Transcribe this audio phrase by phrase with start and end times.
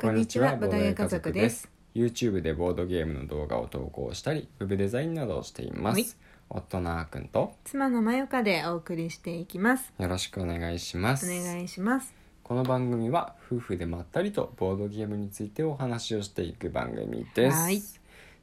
[0.00, 1.62] こんにちはボードゲー家族です。
[1.62, 1.68] す。
[1.92, 6.04] YouTube でボードゲームの動画を投稿したりウェブデザインなどをしていまはい。
[6.04, 6.16] す
[6.48, 9.92] 夫のあーくんと妻のまよかでお送りしていきます。
[9.98, 11.26] よろしくお願いします。
[11.26, 12.14] お願いします。
[12.44, 17.56] この番組は夫婦でまったりとボードゲームについてお話をしていく番組です。
[17.56, 17.82] はい。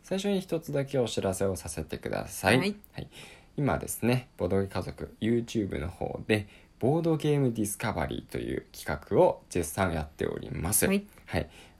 [0.04, 2.76] 最初に一つだけお知らせをさせてください、はい。
[3.56, 6.50] 今ですねボードゲー家族 YouTube の方で
[6.80, 10.86] ボードゲームディスカバリーという企画を絶賛やっております。
[10.86, 11.06] はい、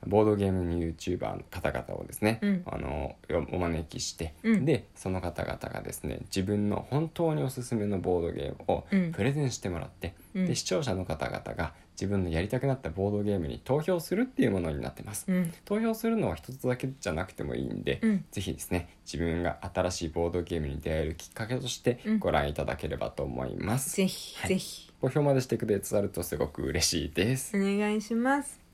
[0.06, 2.64] ボードゲームの YouTuber の方々をですね、うん。
[2.66, 3.16] あの
[3.52, 4.66] お招きして、うん。
[4.66, 9.12] でその方々がですね自分の本当におすすめのボードゲームをうん。
[9.12, 10.46] プレゼンしてもらって、うん。
[10.46, 15.54] で視聴者の方々が自分のやりたくなったボードゲームに投票するっていうものになってます、うん。
[15.64, 18.26] 投票するのは一つだけじゃなくてもいいんで、うん。
[18.32, 22.20] ぜひですね自分が新しいボードゲームに出会えるきっかけとしてうん。
[22.20, 24.50] ご覧いただければと思います、ぜひ、はい。
[24.50, 24.92] ぜひ。
[25.02, 28.65] 投票までしてくださるとすごく嬉しいです、お願いします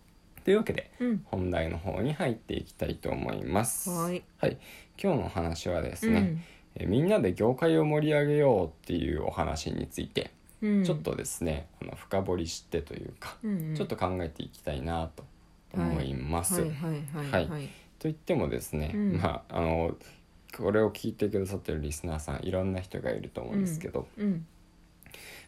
[0.44, 1.22] というわけでうん。
[1.26, 3.90] 本題の方に入っていきたいと思います。
[3.90, 4.24] はい。
[5.02, 6.44] 今日のお話はですね、うん。
[6.76, 10.32] えみんなで業界を盛り上げようっていうお話について、
[10.62, 10.84] うん。
[10.84, 13.76] ちょっとですねあの深掘りしてというか、うんうん。
[13.76, 15.24] ちょっと考えていきたいなと
[15.74, 17.66] 思います、はいはいはいはい。
[18.00, 19.18] と言ってもですね、うん。
[19.18, 19.96] まああの
[20.58, 24.46] これを聞いてくださってるリスナーさんいろんな人がいると思うんですけど、うん。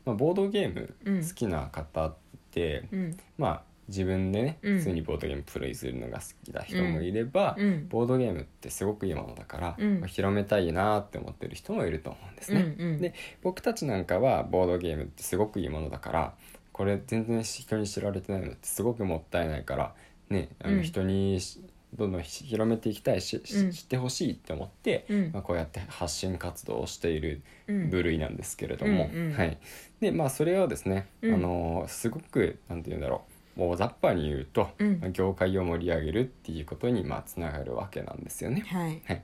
[0.05, 1.27] まあ、ボードゲームうん。
[1.27, 2.15] 好きな方っ
[2.51, 3.17] て、うん。
[3.37, 4.77] まあ自分でね、うん。
[4.77, 7.87] 普通にボードゲームプレイするのが好きな人もいれば、うん。
[7.89, 9.99] ボードゲームってすごくいいものだから、うん。
[9.99, 12.75] まあ広めたいなって思ってる人もいると思うんですね。
[12.77, 13.01] うんうん。
[13.01, 16.33] で僕たちなんかはボードゲームってすごくいいものだから
[16.71, 19.93] これ全然人に知られてないのってすごくもったいないから
[20.29, 20.83] ねあのうん。
[20.83, 21.61] 人にし
[21.95, 23.71] どんどん広めていきたいし、しうん。
[23.71, 25.31] 知ってほしいって思って、うん。
[25.31, 27.89] まあ、こうやって発信活動をしているうん。
[27.89, 29.33] 部類なんですけれども、うんうん。
[29.33, 29.57] はい、
[29.99, 31.33] でまあそれをですね、うん。
[31.35, 34.99] あのすごくなんて言うんだろうもう雑把に言うと、うん。
[35.01, 38.63] まあ業界を盛り上げるっていうことにまあつながるわけなんですよね。
[38.67, 39.01] はい。
[39.05, 39.23] はい、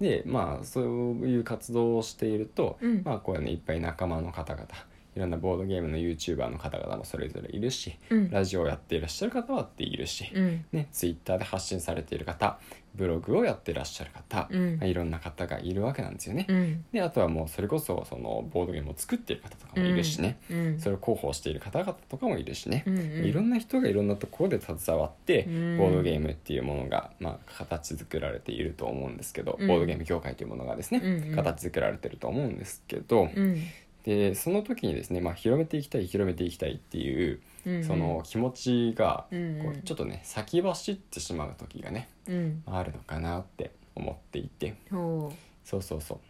[0.00, 3.02] でまあそういう活動をしていると、うん。
[3.04, 4.66] まあこういうねいっぱい仲間の方々
[5.14, 8.30] いろんなボードゲームの YouTuber の方々もそれぞれいるし、うん。
[8.30, 10.64] ラジオをやっていらっしゃる方はっているし、うん。
[10.72, 12.58] ね、Twitter で発信されている方
[12.94, 14.76] ブログをやっていらっしゃる方、うん。
[14.78, 16.46] まあいろんな方がいるわけなんですよね。
[16.48, 16.84] うん。
[16.92, 20.80] であとはもうそれこそそのボードゲームを作っている方とかもいるしね、うん。
[20.80, 23.24] それを広報している方々とかもいるしね、うんうん。
[23.24, 25.78] いろんな人がいろんなところで携わって、うん。
[25.78, 29.68] ボードゲームっていうものが、まあ、形作られていると思うんですけど、うん。
[29.68, 33.62] ボードゲーム業界というものがですね、形作られてると思うんですけど、うん
[34.04, 39.64] でその時にですね、まあ、広めていきたい広めていきたいっていう、うんその気持ちが、うんうん。
[39.66, 42.62] こうちょっとね先走ってしまう時がねうん。
[42.66, 44.74] あるのかなって思っていて。
[44.90, 45.30] そ
[45.76, 46.20] うそうそ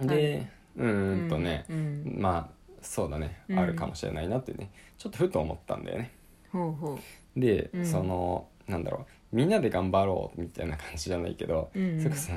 [0.00, 0.06] う。
[0.06, 3.58] で、うーんとね、うんまあそうだね、うん。
[3.58, 6.12] あるかもしれないなってねちょっとふと思ったんだよね。
[6.52, 6.98] ほうほ
[7.34, 7.86] で、うん。
[7.86, 11.98] そのなんだろうみんなで頑張ろうみたいな感じじゃないけど、うんうん。
[11.98, 12.32] それこそ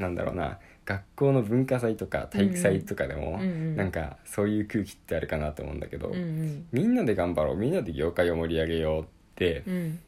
[0.00, 3.76] なんだろうな学校の文化祭とか体育祭とかでも、うんうん。
[3.76, 6.66] なんかそういう空気ってあるかなと思うんだけど、ううん。
[6.72, 9.04] みんなで頑張ろうみんなで業界を盛り上げようっ
[9.34, 9.98] てうん。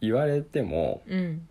[0.00, 1.46] 言われても、うん。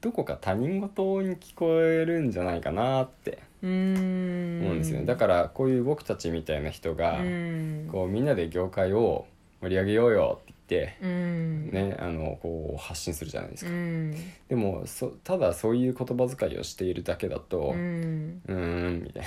[0.00, 4.60] どこか他人事に聞こえるんじゃないかなってうん。
[4.62, 7.88] 思うんですよね、だからこういう僕たちみたいな人が、うん。
[7.92, 9.26] こうみんなで業界を
[9.62, 11.70] 盛り上げようよってて、うん。
[11.72, 14.14] ね、あのこう発信するじゃないですか、うん。
[14.48, 19.24] でもそただそういう言葉遣いをしているだけだとううんーんみたい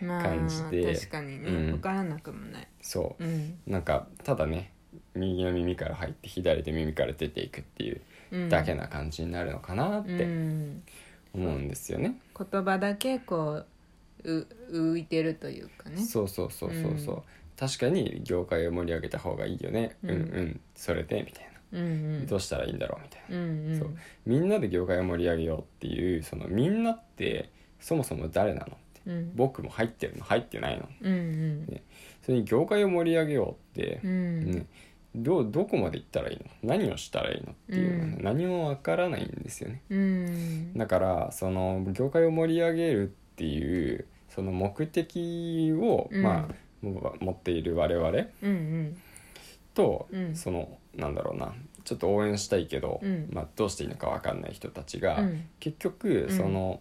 [0.00, 0.94] なまあ感じで。
[0.94, 1.70] 確かにね、うん。
[1.72, 2.68] 分からなくもない。
[2.80, 3.24] そう。
[3.24, 3.58] ん。
[3.68, 4.72] うなんかただね
[5.14, 8.00] 右の耳から入って左で耳から出ていくっていう
[8.32, 8.48] うん。
[8.48, 10.82] だけな感じになるのかなっうてん。
[11.34, 13.62] 思うんですよね、言葉だけこ
[14.24, 16.02] うう浮いてるというかね。
[16.02, 17.22] そうそうそうそうそう、うん
[17.62, 20.60] 確かに業界を盛り上げた方がいいよね、ううんん、うん。
[20.74, 21.90] それでみたいな、うんう
[22.22, 22.26] ん。
[22.26, 23.36] どうしたらいいんだろうみたいな。
[23.36, 23.78] うんうん。
[23.78, 23.90] そう。
[24.26, 29.00] みんなで業界を盛り上げようっていうそのみんなってそもそも誰なのって。
[29.06, 29.32] うん。
[29.36, 30.88] 僕も入ってるの入ってないの。
[31.02, 31.66] うんうん。
[31.66, 31.84] ね。
[32.22, 34.50] それに業界を盛り上げようってう、ん。
[34.50, 34.66] ね、
[35.14, 36.50] どどこまで行ったらいいの？
[36.64, 38.24] 何をしたらいいのっていうのはね、うん。
[38.24, 39.82] 何もわからないんですよね。
[39.88, 40.74] うん。
[40.74, 46.22] だからその業界を盛り上げるっていうその目的を、うん。
[46.24, 48.12] まあも持っている我々
[49.74, 53.28] と、うんそのなんだろうなちょっと応援したいけど、うん。
[53.32, 55.44] まあ、どうしていいのかわかんない人たちが、うん。
[55.58, 56.36] 結局うん。
[56.36, 56.80] その、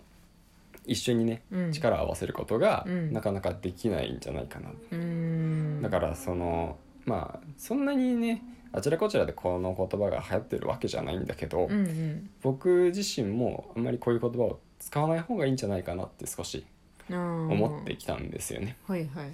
[0.86, 1.72] 一緒にねうん。
[1.72, 3.14] 力を合わせることがうん。
[3.14, 5.82] なかなかできないんじゃないかな、うん。
[5.82, 8.44] だからそのまあそんなにね
[8.74, 12.30] あちらこちらでこの言葉が流行ってるわけじゃないんだけど、うんうん。
[12.42, 16.66] 僕自身もあんまりこういう言葉を使わない方がいいんじゃないかなって少し
[17.10, 18.78] 思思ってきたんですよね。
[18.88, 19.26] はいはいはい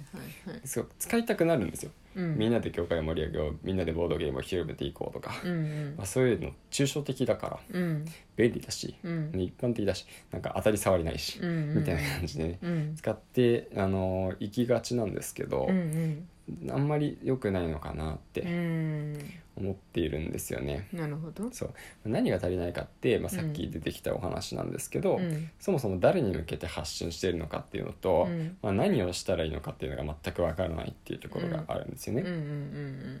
[0.50, 0.60] はい。
[0.64, 1.90] そう使いたくなるんですよ。
[2.16, 2.38] うん。
[2.38, 5.94] みんなで業界を盛り上げようみんなでボードゲームを広めていこうとか、うんうん。
[5.96, 8.04] まあ、そういうの抽象的だからうん。
[8.36, 9.30] 便利だし、うん。
[9.34, 11.74] 一般的だしなんか当たり障りないし、うんうん。
[11.78, 12.94] みたいな感じでね、うん。
[12.96, 16.28] 使ってあの行きがちなんですけど、うん
[16.70, 19.16] あんまり良くないのかなっうてん。
[19.56, 20.88] 思っているんですよね。
[20.92, 21.50] なるほど。
[21.50, 21.74] そう。
[22.04, 25.50] 何が足りないかって、まあ、さっき出てきたお話なんですけど、うん。
[25.58, 28.56] そもそも誰に向けて発信しているのかっていうのと、うん。
[28.62, 32.22] まあ、何をしたらいいのかっていうのが全くわからないっていうところがあるんですよね。
[32.22, 33.20] うんうんうん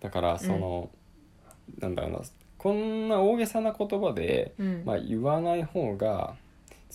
[0.00, 0.90] だからその、
[1.80, 2.20] なんだろうな
[2.56, 4.82] こんな大げさな言葉で、うん。
[4.84, 6.34] まあ、言わない方が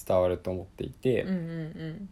[0.07, 2.09] 伝わると思っていて、うんうん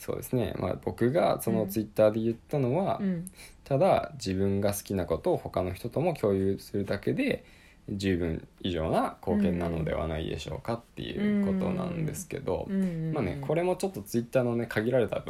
[0.00, 3.30] そうですね、まあ、僕がそのツイッターで言ったのは、うんうん。
[3.64, 7.44] ただ自分が好きなことを他の人とも共有するだけで
[7.88, 12.66] 十分以上な貢献なのではないでしょうかっていうことなんですけど、
[13.12, 15.24] まあねこれもちょっとツイッターのね 限られた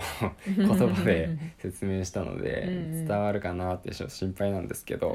[0.47, 5.15] 言葉で説明したのでうん伝わるかなってちょっと心配なんですけど、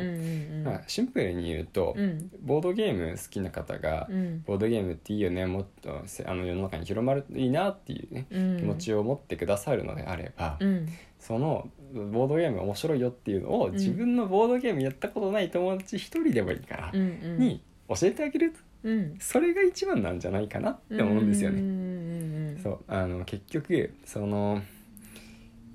[0.64, 2.30] まあ、シンプルに言うと、うん。
[2.42, 4.44] ボードゲーム好きな方が、うん。
[4.46, 8.58] ボードゲームっていいよねもっとせあの世の中に広まるといいなっていうね、うん。
[8.58, 10.88] 気持ちを持ってくださるのであれば、うん。
[11.20, 13.74] そのボードゲーム面白いよっていうのを、ん。
[13.74, 18.54] 自分のボードゲームやったことない友達一人でもいいから、に教えてあげる。
[18.84, 19.16] うん。
[19.20, 22.58] それが一番なんじゃないかなって思うんですよね。
[22.62, 22.80] そう。
[22.88, 24.62] あの結局その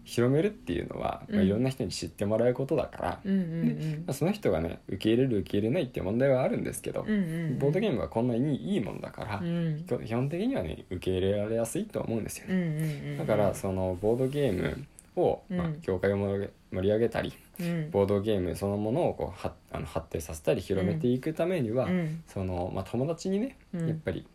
[0.04, 3.30] 広めるっていうのは、まあ、うんいろんな人に知ってもらうことだから、ま
[4.08, 9.84] あ、その人がね受け入れる受け入れないって問題はあるんですけど、ボードゲームはこんなにいいものだから、うん。
[9.84, 13.16] 基本的にはね受け入れられやすいと思うんですよね。
[13.18, 14.84] だからそのボードゲーム
[15.20, 17.90] を、まあうん、業界を盛り上げたりうん。
[17.90, 22.22] ボードゲームそのものをこうはあの発展させたり広めていくためには、うん。
[22.26, 23.88] そのまあ、友達にね、うん。
[23.88, 24.26] やっぱり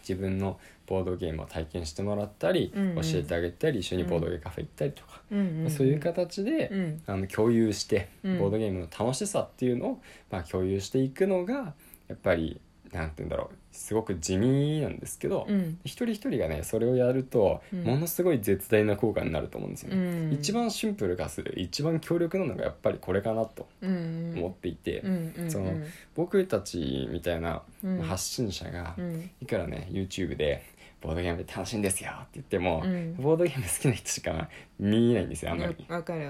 [0.00, 2.94] 自分のボードゲームを体験してもらったり、うんうん。
[2.96, 7.02] 教えてあげたり一緒にボードゲームカフェ行ったりとか、うんうんそういう形で、うん。
[7.06, 8.38] あの共有して、うん。
[8.38, 10.00] ボードゲームの楽しさっていうのを、
[10.30, 11.74] まあ、共有していくのが
[12.08, 12.60] やっぱり
[12.92, 13.56] なんて言うんだろう。
[13.70, 15.78] すごく地味なんですけど、うん。
[15.84, 17.84] 一人一人がねそれをやると、うん。
[17.84, 19.96] ものすごい絶大な効果になると思うんですよね。
[19.96, 20.32] うん。
[20.32, 24.34] 一番シンプル化する一番強力なのがやっぱりこれかなとうん。
[24.36, 25.02] 思っていて、
[25.48, 25.74] その
[26.14, 28.00] 僕たちみたいなうん。
[28.02, 29.30] 発信者がうん。
[29.40, 30.62] いくらね YouTube で
[31.00, 33.14] 「ボードゲームで楽しいんですよ」って言っても、うん。
[33.16, 34.48] ボードゲーム好きな人しか
[34.78, 35.74] 見えないんですよあんまり。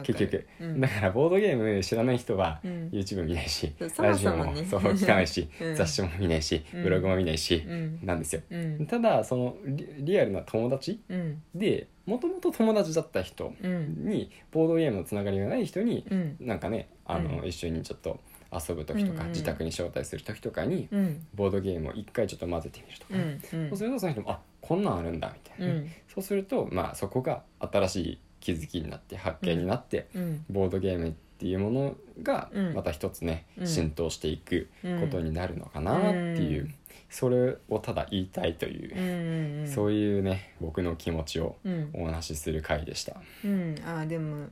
[0.04, 0.80] 結る局、うん。
[0.80, 2.88] だからボードゲーム知らない人はうん。
[2.92, 5.74] YouTube 見ないし、そラジオそもそう 聞かないし、うん。
[5.74, 6.82] 雑誌も見ないし、うん。
[6.82, 7.98] ブログも見ないし、うん。
[8.02, 8.42] なんですよ。
[8.50, 8.86] うん。
[8.86, 11.42] ただそのリリアルな友達うん。
[11.54, 14.04] でもともと友達だった人うん。
[14.06, 16.36] にボードゲームのつながりがない人に、うん。
[16.40, 17.48] なんかねあの、うん。
[17.48, 18.18] 一緒にちょっと
[18.50, 19.26] 遊ぶ時とか、うん。
[19.26, 21.26] うん自宅に招待する時とかに、うん。
[21.34, 23.28] ボードゲームを一回ちょっと混ぜてみるとかうね、ん。
[23.28, 23.68] うん。
[23.68, 25.74] そうするとその人もあこんなんあるんだみたいな。
[25.74, 25.90] ね、うん。
[26.14, 32.74] そうするとまあそこが新しい気づきになって発見になって、うんボードゲームっていうものがうん。
[32.74, 33.66] また一つね、うん。
[33.66, 34.68] 浸透していく
[35.00, 36.74] ことになるのかなっていう、うん。
[37.10, 41.90] それをただ言いたいというう、んうんそういうね僕の気持ちをうん。
[41.94, 43.16] お話しする回でした。
[43.44, 43.76] うん。
[43.86, 44.48] あでも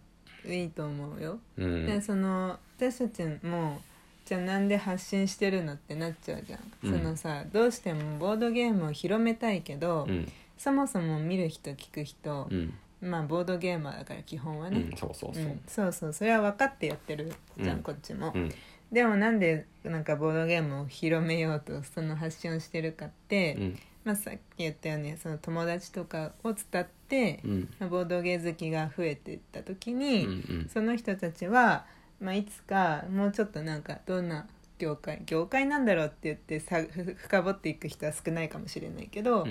[0.46, 1.38] いいと思うよ。
[1.56, 1.86] うん。
[1.86, 3.80] でその私たちも
[4.26, 6.98] じゃあなんで発信してるのってなっちゃうじゃん、うん。
[6.98, 10.30] そのさどうしてもボードゲームを広めたいけど、うん。
[10.58, 12.74] そもそも見る人聞く人う、ん。
[13.00, 15.44] まあボードゲーマーだから基本はね、うん、そうそうそう。
[15.44, 17.82] うんそうそうそれは分かってやってるじゃん、うん。
[17.84, 18.50] こっちも、うん。
[18.90, 23.78] でもなんでなんかボードゲームを広めようとその発信をしてるかって、うん。
[24.04, 27.68] まあ、さっき言ったようにその友達とかを伝って、うん。
[27.78, 30.70] まあボードゲー好きが増えていった時うに、ん。
[30.72, 31.86] その人たちは、
[32.20, 34.46] まあ、いつかもうちょっとなんかどんな
[34.78, 39.48] 業界業界なんだろうって言ってさふ深掘っていく人は少ないかもしれないけど、うん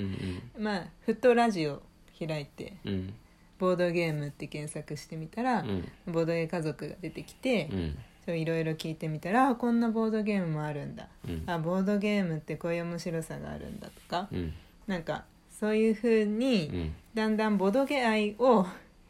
[0.57, 0.63] うん。
[0.63, 1.81] まあふとラジオ
[2.17, 3.13] 開いてうん
[3.57, 5.87] 「ボードゲーム」って検索してみたら、うん。
[6.07, 7.97] ボードゲー家族が出てきて、うん。
[8.25, 11.07] そういろいろ聞いてみたらあこんなボードゲームもあるんだ。
[11.27, 11.43] うん。
[11.47, 14.53] あボードゲームってこういう面白さがあるんだとか、うん。
[14.87, 16.95] なんかそういうふうに、うん。
[17.13, 18.67] だんだんボードゲ愛を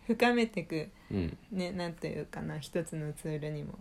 [0.08, 1.38] 深めていくうん。
[1.52, 3.80] ねなんというかな一つのツールにも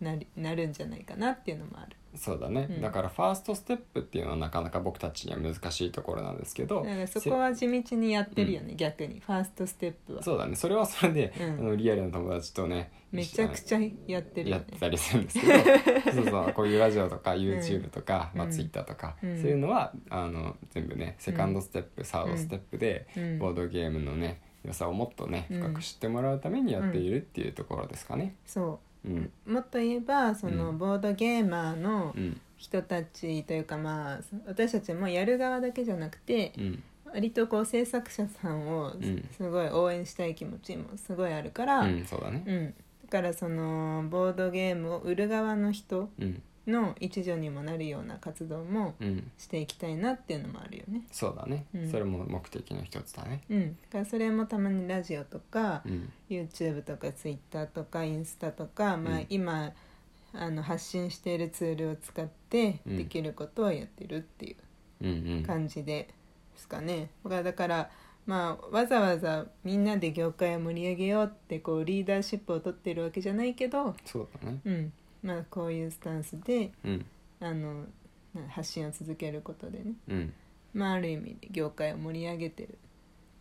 [0.00, 1.96] なりなるんじゃないかなっていうのもある。
[2.16, 2.80] そうだね、うん。
[2.80, 10.22] だからファーストステップっていうのはなかなか僕たちには難しいところなんですけどだからそこは地道にやってるよね、逆にファーストステップは。
[10.22, 10.56] そうだね。
[10.56, 11.44] それはそれで、うん。
[11.44, 14.64] あのリアルな友達とねめちゃくちゃやってるよね。
[14.70, 15.52] やったりするんですけど
[16.12, 18.38] そうそうこういうラジオとか YouTube とか、うん。
[18.38, 19.40] まあ、Twitter とか、うん。
[19.40, 23.38] そういうのはあの全部ねセカンドステップ、サードステップで、うん。
[23.38, 25.60] ボードゲームのね良さをもっとねうん。
[25.60, 28.34] 深く知ってもらうためにやっているっていうところですかね。
[28.46, 29.08] そう。
[29.08, 29.30] うん。
[29.46, 30.78] もっと言えばその、うん。
[30.78, 32.40] ボードゲーマーのうん。
[32.58, 36.82] 人たちというかまあ私たちもやる側だけじゃなくてうん。
[37.12, 39.28] 割とこう制作者さんをん。
[39.36, 42.42] すごい応援したい気持ちもすごいあるから、うんそうだね。
[42.46, 42.74] うん。
[43.04, 49.30] だからそのボードゲームを売る側の人うんの一助にもなるような活動もうん。
[49.38, 51.02] していきたいなっていうのもあるよね。
[51.12, 51.90] そうだね、うん。
[51.90, 53.42] それも目的の一つだね。
[53.48, 56.12] うん、だからそれもたまにラジオとか、うん。
[56.28, 59.72] YouTube とか Twitter とかインスタとか、まあうん、今
[60.32, 62.96] あの発信しているツールを使ってうん。
[62.96, 64.56] できることをやってるっていう
[65.02, 65.42] うんうん。
[65.44, 66.08] 感じで
[66.56, 67.10] すかね。
[67.24, 67.90] だからだから
[68.26, 74.58] まあ、わざわざみんなで業界を盛り上げようってこうリーダーシップを取ってるわけじゃないけど、そうだね。
[74.64, 74.92] うん
[75.22, 77.06] まあ、こういうスタンスでうん。
[77.40, 77.84] あの
[78.34, 80.32] な発信を続けることでね、うん。
[80.74, 82.72] まあ、ある意味で業界を盛り上げてるっ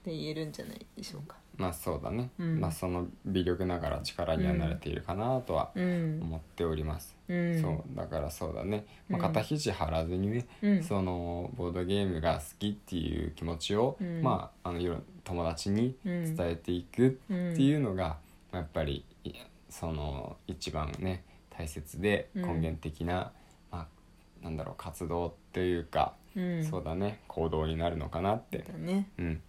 [0.03, 1.37] て言えるんじゃないでしょうか。
[1.57, 2.59] まあそうだね、うん。
[2.59, 6.19] まあその微力ながら力には慣れているかなとはうん。
[6.21, 10.83] 思っております、うん、そうだからそうだね、まあ、うん肩肘張らずにね、うん。
[10.83, 14.21] そのボードゲームが好きっていう気持ちを、うん。
[14.21, 16.35] まああの友達にうん。
[16.35, 18.17] 伝えていくってうんいうのが、
[18.51, 19.31] やっぱりい
[19.69, 21.23] その一番ね
[21.57, 22.41] 大切でうん。
[22.43, 23.31] 根源的な、
[23.71, 23.87] まあ
[24.43, 29.09] なんだろう活動っていうか、うん、そうだね行動になるのかなって、だね。
[29.17, 29.41] うん、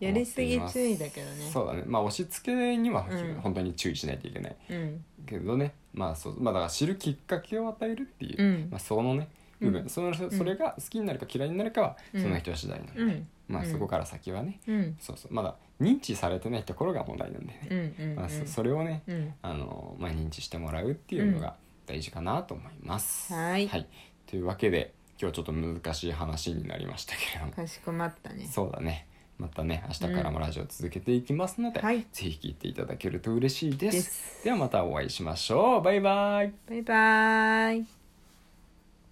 [0.00, 1.50] やりすぎ注意だけどね。
[1.52, 1.84] そうだね。
[1.86, 3.34] まあ押し付けにはうん。
[3.40, 5.04] 本当に注意しないといけない、うん。
[5.24, 8.68] けどねまあそうまあだから知るきっかけを与えるっていう、うん。
[8.70, 9.28] まあ、そのね
[9.60, 12.22] 部分、うんそのそれが好きになるか嫌いになるかはうん。
[12.22, 13.28] その人次第なので、うん。
[13.48, 13.70] まあうん。
[13.70, 14.96] そこから先はね、うん。
[15.00, 15.32] そうそう。
[15.32, 18.16] まだ認知されてないところが問題なんでね、うんうんうん。
[18.16, 19.34] まあ、そそれをね、うん。
[19.42, 21.54] あのまあ、認知してもらうっていうのが
[21.86, 23.32] 大事かなと思います。
[23.32, 23.68] はい。
[24.26, 27.52] というわけで今日ちょっと難しい話になりましたけれども。
[27.52, 28.48] かしこまったね。
[28.50, 29.06] そうだね。
[29.38, 32.06] またね明日からもラジオ続けていきますので、はい。
[32.12, 34.44] ぜひ聞いていただけると嬉しいです。
[34.44, 35.82] ではまたお会いしましょう。
[35.82, 36.52] バイバイ。
[36.68, 38.01] バイバーイ